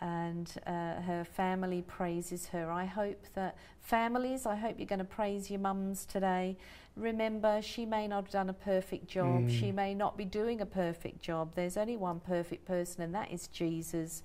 [0.00, 2.70] and uh, her family praises her.
[2.70, 6.56] I hope that families, I hope you're going to praise your mums today.
[6.96, 9.44] Remember, she may not have done a perfect job.
[9.44, 9.50] Mm.
[9.60, 11.54] She may not be doing a perfect job.
[11.54, 14.22] There's only one perfect person, and that is Jesus.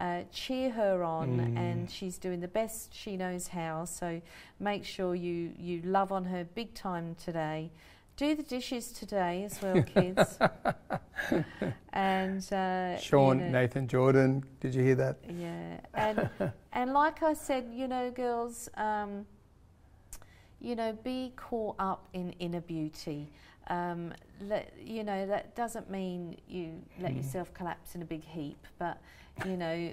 [0.00, 1.58] Uh, cheer her on, mm.
[1.58, 3.84] and she's doing the best she knows how.
[3.84, 4.22] So
[4.58, 7.70] make sure you, you love on her big time today
[8.20, 10.38] do the dishes today as well, kids.
[11.94, 15.16] and uh, Sean, you know, Nathan, Jordan, did you hear that?
[15.26, 16.28] Yeah, and
[16.74, 19.24] and like I said, you know, girls, um,
[20.60, 23.32] you know, be caught up in inner beauty.
[23.68, 27.18] Um, let, you know that doesn't mean you let mm.
[27.18, 29.00] yourself collapse in a big heap, but
[29.46, 29.92] you know,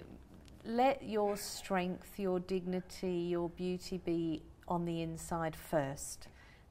[0.66, 6.28] let your strength, your dignity, your beauty be on the inside first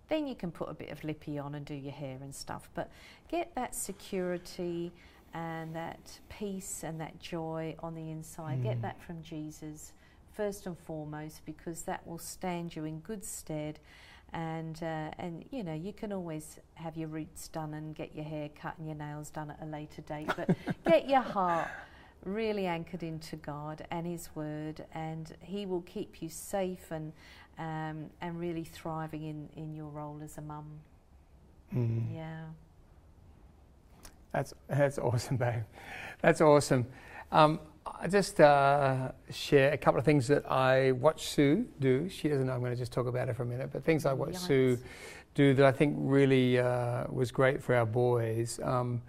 [0.09, 2.69] then you can put a bit of lippy on and do your hair and stuff.
[2.75, 2.91] But
[3.29, 4.93] get that security
[5.35, 8.61] and that peace and that joy on the inside.
[8.61, 8.65] Mm.
[8.65, 9.93] Get that from Jesus
[10.33, 13.81] first and foremost because that will stand you in good stead.
[14.33, 18.25] And uh, and you know you can always have your roots done and get your
[18.25, 20.31] hair cut and your nails done at a later date.
[20.37, 21.69] But get your heart
[22.24, 27.12] really anchored into God and His Word, and He will keep you safe and
[27.59, 30.66] um, and really thriving in, in your role as a mum.
[31.74, 32.14] Mm.
[32.14, 32.44] Yeah.
[34.33, 35.62] That's, that's awesome, babe.
[36.20, 36.87] That's awesome.
[37.33, 42.09] Um, I just uh, share a couple of things that I watch Sue do.
[42.09, 44.05] She doesn't know I'm going to just talk about it for a minute, but things
[44.05, 44.37] I watch.
[44.37, 44.79] Sue
[45.35, 48.59] do that I think really uh, was great for our boys.
[48.62, 49.02] Um,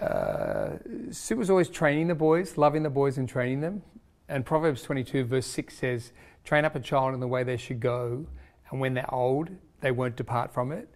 [0.00, 0.78] uh,
[1.10, 3.82] Sue was always training the boys, loving the boys and training them.
[4.28, 6.12] And Proverbs 22, verse 6 says,
[6.44, 8.26] Train up a child in the way they should go,
[8.70, 10.88] and when they're old, they won't depart from it.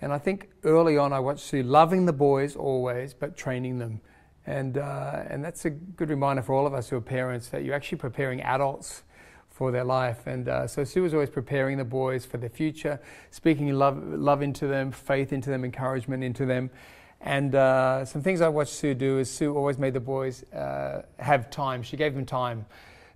[0.00, 4.00] And I think early on, I watched Sue loving the boys always, but training them.
[4.46, 7.62] And, uh, and that's a good reminder for all of us who are parents that
[7.64, 9.02] you're actually preparing adults
[9.50, 10.26] for their life.
[10.26, 12.98] And uh, so Sue was always preparing the boys for their future,
[13.30, 16.70] speaking love, love into them, faith into them, encouragement into them.
[17.20, 21.02] And uh, some things I watched Sue do is Sue always made the boys uh,
[21.18, 21.82] have time.
[21.82, 22.64] She gave them time.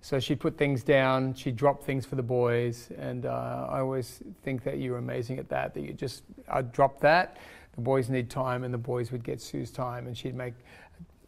[0.01, 4.21] So she'd put things down, she'd drop things for the boys, and uh, I always
[4.43, 5.73] think that you're amazing at that.
[5.73, 7.37] That you just I'd drop that,
[7.73, 10.53] the boys need time, and the boys would get Sue's time, and she'd make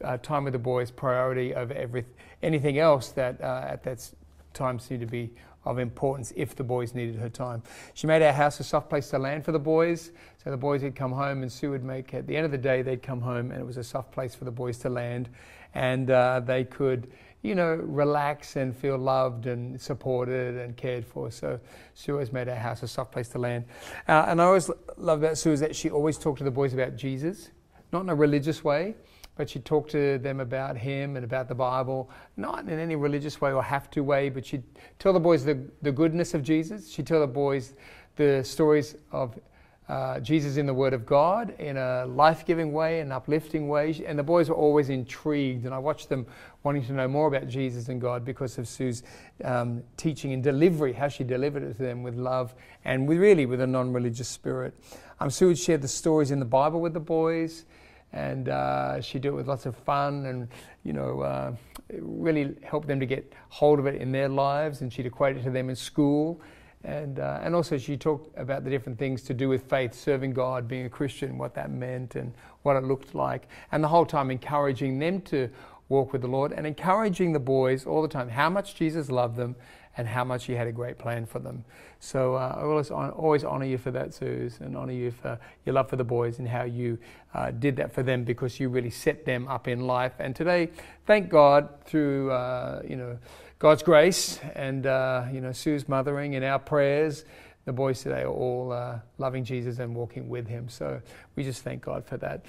[0.03, 2.05] uh, time with the boys priority over every
[2.43, 4.11] anything else that uh, at that
[4.53, 5.31] time seemed to be
[5.65, 7.63] of importance if the boys needed her time.
[7.93, 10.11] She made our house a soft place to land for the boys,
[10.49, 12.81] the boys would come home, and Sue would make at the end of the day
[12.81, 15.29] they'd come home, and it was a soft place for the boys to land,
[15.73, 17.11] and uh, they could
[17.47, 21.31] you know, relax and feel loved and supported and cared for.
[21.31, 21.59] So
[21.93, 23.65] Sue always made our house a soft place to land.
[24.07, 26.73] Uh, and I always love about Sue is that she always talked to the boys
[26.73, 27.51] about Jesus,
[27.93, 28.95] not in a religious way,
[29.35, 33.39] but she'd talk to them about him and about the Bible, not in any religious
[33.39, 34.63] way or have to way, but she'd
[34.97, 36.89] tell the boys the, the goodness of Jesus.
[36.89, 37.75] She'd tell the boys
[38.15, 39.39] the stories of
[39.89, 44.03] uh, Jesus in the Word of God in a life giving way, an uplifting way.
[44.05, 46.25] And the boys were always intrigued, and I watched them
[46.63, 49.03] wanting to know more about Jesus and God because of Sue's
[49.45, 53.45] um, teaching and delivery, how she delivered it to them with love and with really
[53.45, 54.73] with a non religious spirit.
[55.21, 57.63] Um, Sue would share the stories in the Bible with the boys,
[58.11, 60.49] and uh, she'd do it with lots of fun and,
[60.83, 61.55] you know, uh,
[61.99, 65.43] really help them to get hold of it in their lives, and she'd equate it
[65.43, 66.41] to them in school.
[66.83, 70.33] And, uh, and also, she talked about the different things to do with faith, serving
[70.33, 73.47] God, being a Christian, what that meant, and what it looked like.
[73.71, 75.49] And the whole time encouraging them to
[75.89, 79.37] walk with the Lord and encouraging the boys all the time how much Jesus loved
[79.37, 79.55] them
[79.97, 81.63] and how much He had a great plan for them.
[81.99, 85.73] So uh, I always, always honor you for that, Suze, and honor you for your
[85.73, 86.99] love for the boys and how you
[87.33, 90.13] uh, did that for them because you really set them up in life.
[90.19, 90.69] And today,
[91.07, 93.17] thank God through, uh, you know,
[93.59, 97.25] God's grace and uh, you know Sue's mothering and our prayers
[97.67, 100.69] the boys today are all uh, loving Jesus and walking with Him.
[100.69, 101.01] So
[101.35, 102.45] we just thank God for that.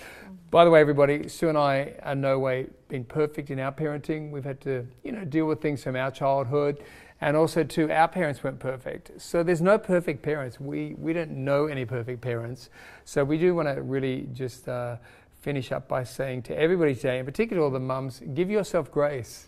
[0.53, 4.31] By the way, everybody, Sue and I are no way been perfect in our parenting.
[4.31, 6.85] We've had to, you know, deal with things from our childhood,
[7.21, 9.21] and also too, our parents weren't perfect.
[9.21, 10.61] So there's no perfect parents.
[10.61, 12.71] We we don't know any perfect parents.
[13.05, 14.99] So we do want to really just uh,
[15.41, 19.48] finish up by saying to everybody today, in particular all the mums, give yourself grace.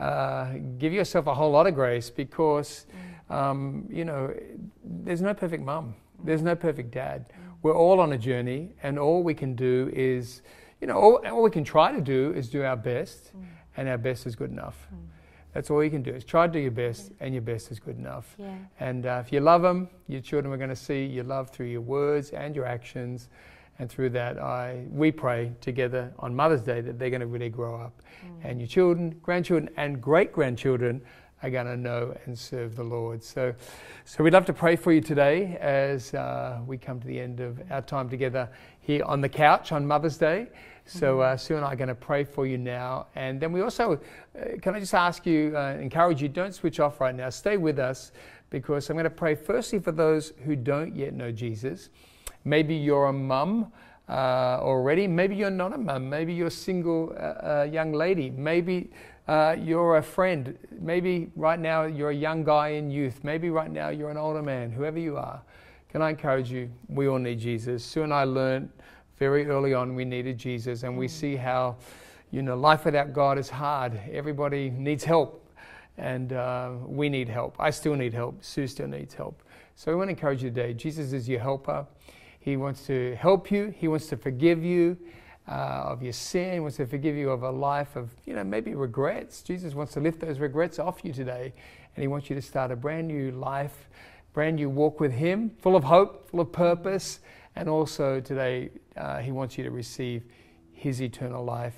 [0.00, 2.86] Uh, give yourself a whole lot of grace because,
[3.28, 4.34] um, you know,
[4.82, 5.94] there's no perfect mum.
[6.24, 7.26] There's no perfect dad.
[7.62, 10.40] We're all on a journey, and all we can do is,
[10.80, 13.32] you know, all, all we can try to do is do our best,
[13.76, 14.88] and our best is good enough.
[15.52, 17.78] That's all you can do is try to do your best, and your best is
[17.78, 18.36] good enough.
[18.38, 18.54] Yeah.
[18.78, 21.66] And uh, if you love them, your children are going to see your love through
[21.66, 23.28] your words and your actions.
[23.80, 27.48] And through that, I, we pray together on Mother's Day that they're going to really
[27.48, 28.02] grow up.
[28.44, 31.00] And your children, grandchildren, and great grandchildren
[31.42, 33.24] are going to know and serve the Lord.
[33.24, 33.54] So,
[34.04, 37.40] so we'd love to pray for you today as uh, we come to the end
[37.40, 40.48] of our time together here on the couch on Mother's Day.
[40.84, 43.62] So uh, Sue and I are going to pray for you now, and then we
[43.62, 47.30] also uh, can I just ask you, uh, encourage you, don't switch off right now.
[47.30, 48.12] Stay with us
[48.50, 51.88] because I'm going to pray firstly for those who don't yet know Jesus.
[52.44, 53.72] Maybe you're a mum
[54.08, 55.06] uh, already.
[55.06, 56.08] Maybe you're not a mum.
[56.08, 58.30] Maybe you're a single uh, uh, young lady.
[58.30, 58.90] Maybe
[59.28, 60.58] uh, you're a friend.
[60.80, 63.20] Maybe right now you're a young guy in youth.
[63.22, 64.72] Maybe right now you're an older man.
[64.72, 65.40] Whoever you are,
[65.90, 66.70] can I encourage you?
[66.88, 67.84] We all need Jesus.
[67.84, 68.70] Sue and I learned
[69.20, 71.76] very early on we needed Jesus, and we see how,
[72.30, 74.00] you know, life without God is hard.
[74.10, 75.46] Everybody needs help,
[75.98, 77.54] and uh, we need help.
[77.58, 78.42] I still need help.
[78.42, 79.42] Sue still needs help.
[79.74, 80.72] So I want to encourage you today.
[80.72, 81.86] Jesus is your helper.
[82.40, 83.72] He wants to help you.
[83.76, 84.96] He wants to forgive you
[85.46, 86.54] uh, of your sin.
[86.54, 89.42] He wants to forgive you of a life of, you know, maybe regrets.
[89.42, 91.52] Jesus wants to lift those regrets off you today,
[91.94, 93.88] and He wants you to start a brand new life,
[94.32, 97.20] brand new walk with Him, full of hope, full of purpose,
[97.56, 100.24] and also today uh, He wants you to receive
[100.72, 101.74] His eternal life.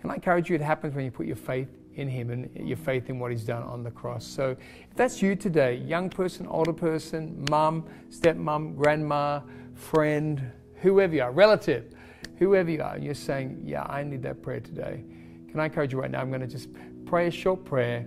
[0.00, 0.56] Can I encourage you?
[0.56, 3.44] It happens when you put your faith in Him and your faith in what He's
[3.44, 4.26] done on the cross.
[4.26, 4.50] So
[4.90, 9.40] if that's you today, young person, older person, mum, stepmom, grandma,
[9.82, 11.92] friend, whoever you are, relative,
[12.38, 15.04] whoever you are, you're saying, Yeah, I need that prayer today.
[15.50, 16.20] Can I encourage you right now?
[16.20, 16.68] I'm going to just
[17.04, 18.06] pray a short prayer.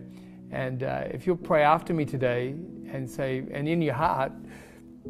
[0.52, 2.56] And uh, if you'll pray after me today
[2.92, 4.32] and say, and in your heart,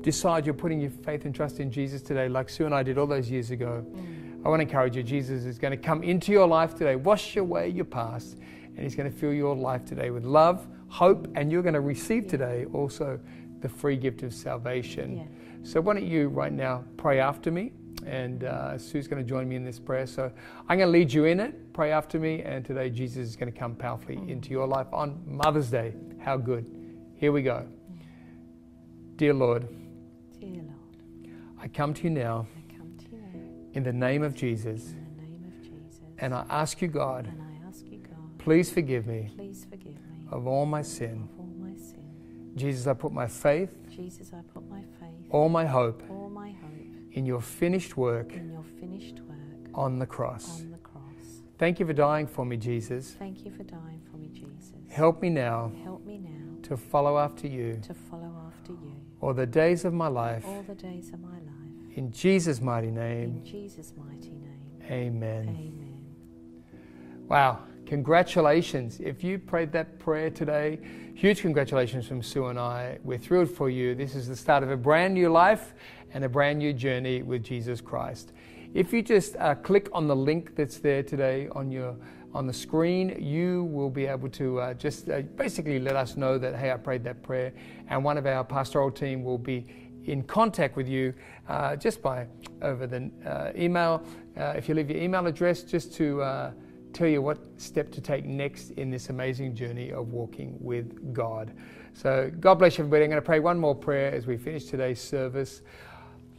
[0.01, 2.97] decide you're putting your faith and trust in Jesus today, like Sue and I did
[2.97, 3.86] all those years ago.
[4.43, 5.04] I want to encourage you.
[5.04, 8.95] Jesus is going to come into your life today, wash away your past, and He's
[8.95, 12.65] going to fill your life today with love, hope, and you're going to receive today
[12.73, 13.19] also
[13.62, 15.17] the free gift of salvation.
[15.17, 15.23] Yeah.
[15.65, 17.71] So why don't you right now pray after me?
[18.06, 20.06] And uh, Sue's going to join me in this prayer.
[20.06, 20.32] So
[20.69, 21.73] I'm going to lead you in it.
[21.73, 22.43] Pray after me.
[22.43, 25.95] And today Jesus is going to come powerfully into your life on Mother's Day.
[26.21, 26.65] How good.
[27.15, 27.65] Here we go.
[29.15, 29.67] Dear Lord,
[30.39, 34.36] Dear Lord, I come to you now I come to you in the name of
[34.36, 34.89] Jesus.
[34.91, 36.01] in the name of Jesus.
[36.19, 39.95] And I ask you, God, And I ask you, God, please forgive me please forgive
[39.95, 41.28] me of all my sin.
[41.34, 42.04] of all my sin.
[42.56, 44.55] Jesus, I put my faith, Jesus, I put my faith,
[45.30, 46.72] all my hope all my hope
[47.14, 49.38] in your finished work in your finished work
[49.74, 50.62] on the cross.
[50.62, 51.02] on the cross.
[51.58, 53.16] Thank you for dying for me, Jesus.
[53.18, 54.74] Thank you for dying for me, Jesus.
[54.90, 59.34] Help me now Help me now to follow after you to follow after you all
[59.34, 60.44] the days of my life.
[60.46, 61.98] all the days of my life.
[61.98, 64.82] In Jesus' mighty name, In Jesus' mighty name.
[64.84, 65.48] amen.
[65.50, 66.06] Amen.
[67.30, 69.00] Wow, congratulations.
[69.00, 70.80] If you prayed that prayer today,
[71.13, 72.98] huge congratulations from Sue and I.
[73.04, 73.95] We're thrilled for you.
[73.95, 75.74] This is the start of a brand new life
[76.13, 78.34] and a brand new journey with Jesus Christ.
[78.74, 81.95] If you just uh, click on the link that's there today on your
[82.34, 86.38] on the screen, you will be able to uh, just uh, basically let us know
[86.38, 87.54] that hey, I prayed that prayer,
[87.88, 89.65] and one of our pastoral team will be
[90.04, 91.13] in contact with you
[91.48, 92.28] uh, just by
[92.62, 94.04] over the uh, email.
[94.36, 96.54] Uh, if you leave your email address, just to
[96.96, 101.52] tell you what step to take next in this amazing journey of walking with God.
[101.94, 103.04] So, God bless you, everybody.
[103.04, 105.62] I'm going to pray one more prayer as we finish today's service.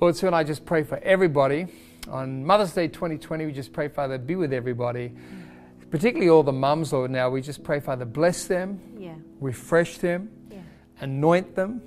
[0.01, 1.67] Lord, Sue and I just pray for everybody.
[2.11, 5.13] On Mother's Day 2020, we just pray, Father, be with everybody,
[5.91, 7.11] particularly all the mums, Lord.
[7.11, 9.15] Now, we just pray, Father, bless them, Yeah.
[9.41, 10.59] refresh them, Yeah.
[11.01, 11.83] anoint them,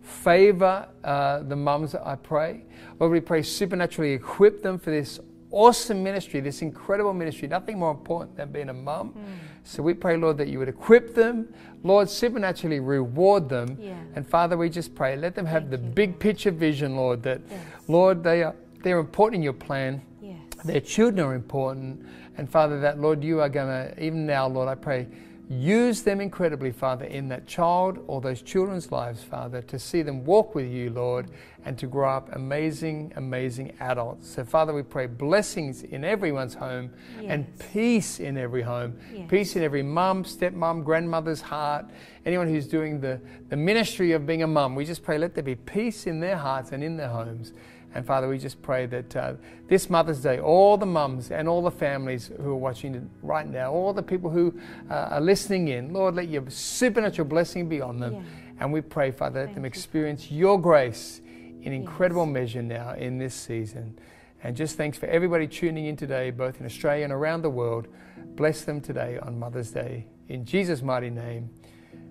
[0.00, 2.64] favor uh, the mums, I pray.
[2.98, 5.20] Lord, we pray supernaturally equip them for this
[5.56, 7.48] awesome ministry, this incredible ministry.
[7.48, 9.08] Nothing more important than being a mum.
[9.08, 9.22] Hmm.
[9.64, 11.48] So we pray, Lord, that you would equip them,
[11.82, 13.78] Lord, supernaturally reward them.
[13.80, 13.94] Yeah.
[14.14, 16.20] And Father, we just pray, let them have Thank the you, big Lord.
[16.20, 17.60] picture vision, Lord, that, Yes.
[17.88, 20.02] Lord, they are, they're important in your plan.
[20.20, 20.36] Yes.
[20.64, 22.06] Their children are important.
[22.36, 25.06] And Father, that, Lord, you are going to, even now, Lord, I pray,
[25.48, 30.24] use them incredibly, Father, in that child or those children's lives, Father, to see them
[30.24, 31.28] walk with you, Lord,
[31.64, 34.28] and to grow up amazing, amazing adults.
[34.28, 36.90] So, Father, we pray blessings in everyone's home
[37.24, 39.30] and peace in every home, Yes.
[39.30, 41.86] peace in every mum, stepmom, grandmother's heart,
[42.24, 44.74] anyone who's doing the, the ministry of being a mum.
[44.74, 47.52] We just pray, let there be peace in their hearts and in their homes.
[47.96, 49.32] And Father, we just pray that uh,
[49.68, 53.72] this Mother's Day, all the mums and all the families who are watching right now,
[53.72, 54.54] all the people who
[54.90, 58.12] uh, are listening in, Lord, let your supernatural blessing be on them.
[58.12, 58.22] Yeah.
[58.60, 61.22] And we pray, Father, let Thank them you, experience your grace
[61.62, 62.34] in incredible Yes.
[62.34, 63.98] measure now in this season.
[64.42, 67.88] And just thanks for everybody tuning in today, both in Australia and around the world.
[68.36, 70.04] Bless them today on Mother's Day.
[70.28, 71.48] In Jesus' mighty name,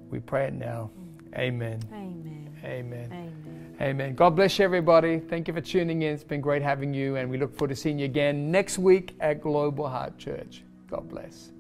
[0.10, 0.90] we pray it now.
[1.36, 1.80] Amen.
[1.94, 2.58] Amen.
[2.64, 3.10] Amen.
[3.12, 3.55] Amen.
[3.82, 4.16] Amen.
[4.16, 5.20] God bless you, everybody.
[5.20, 6.14] Thank you for tuning in.
[6.14, 9.16] It's been great having you, and we look forward to seeing you again next week
[9.20, 10.64] at Global Heart Church.
[10.88, 11.55] God bless.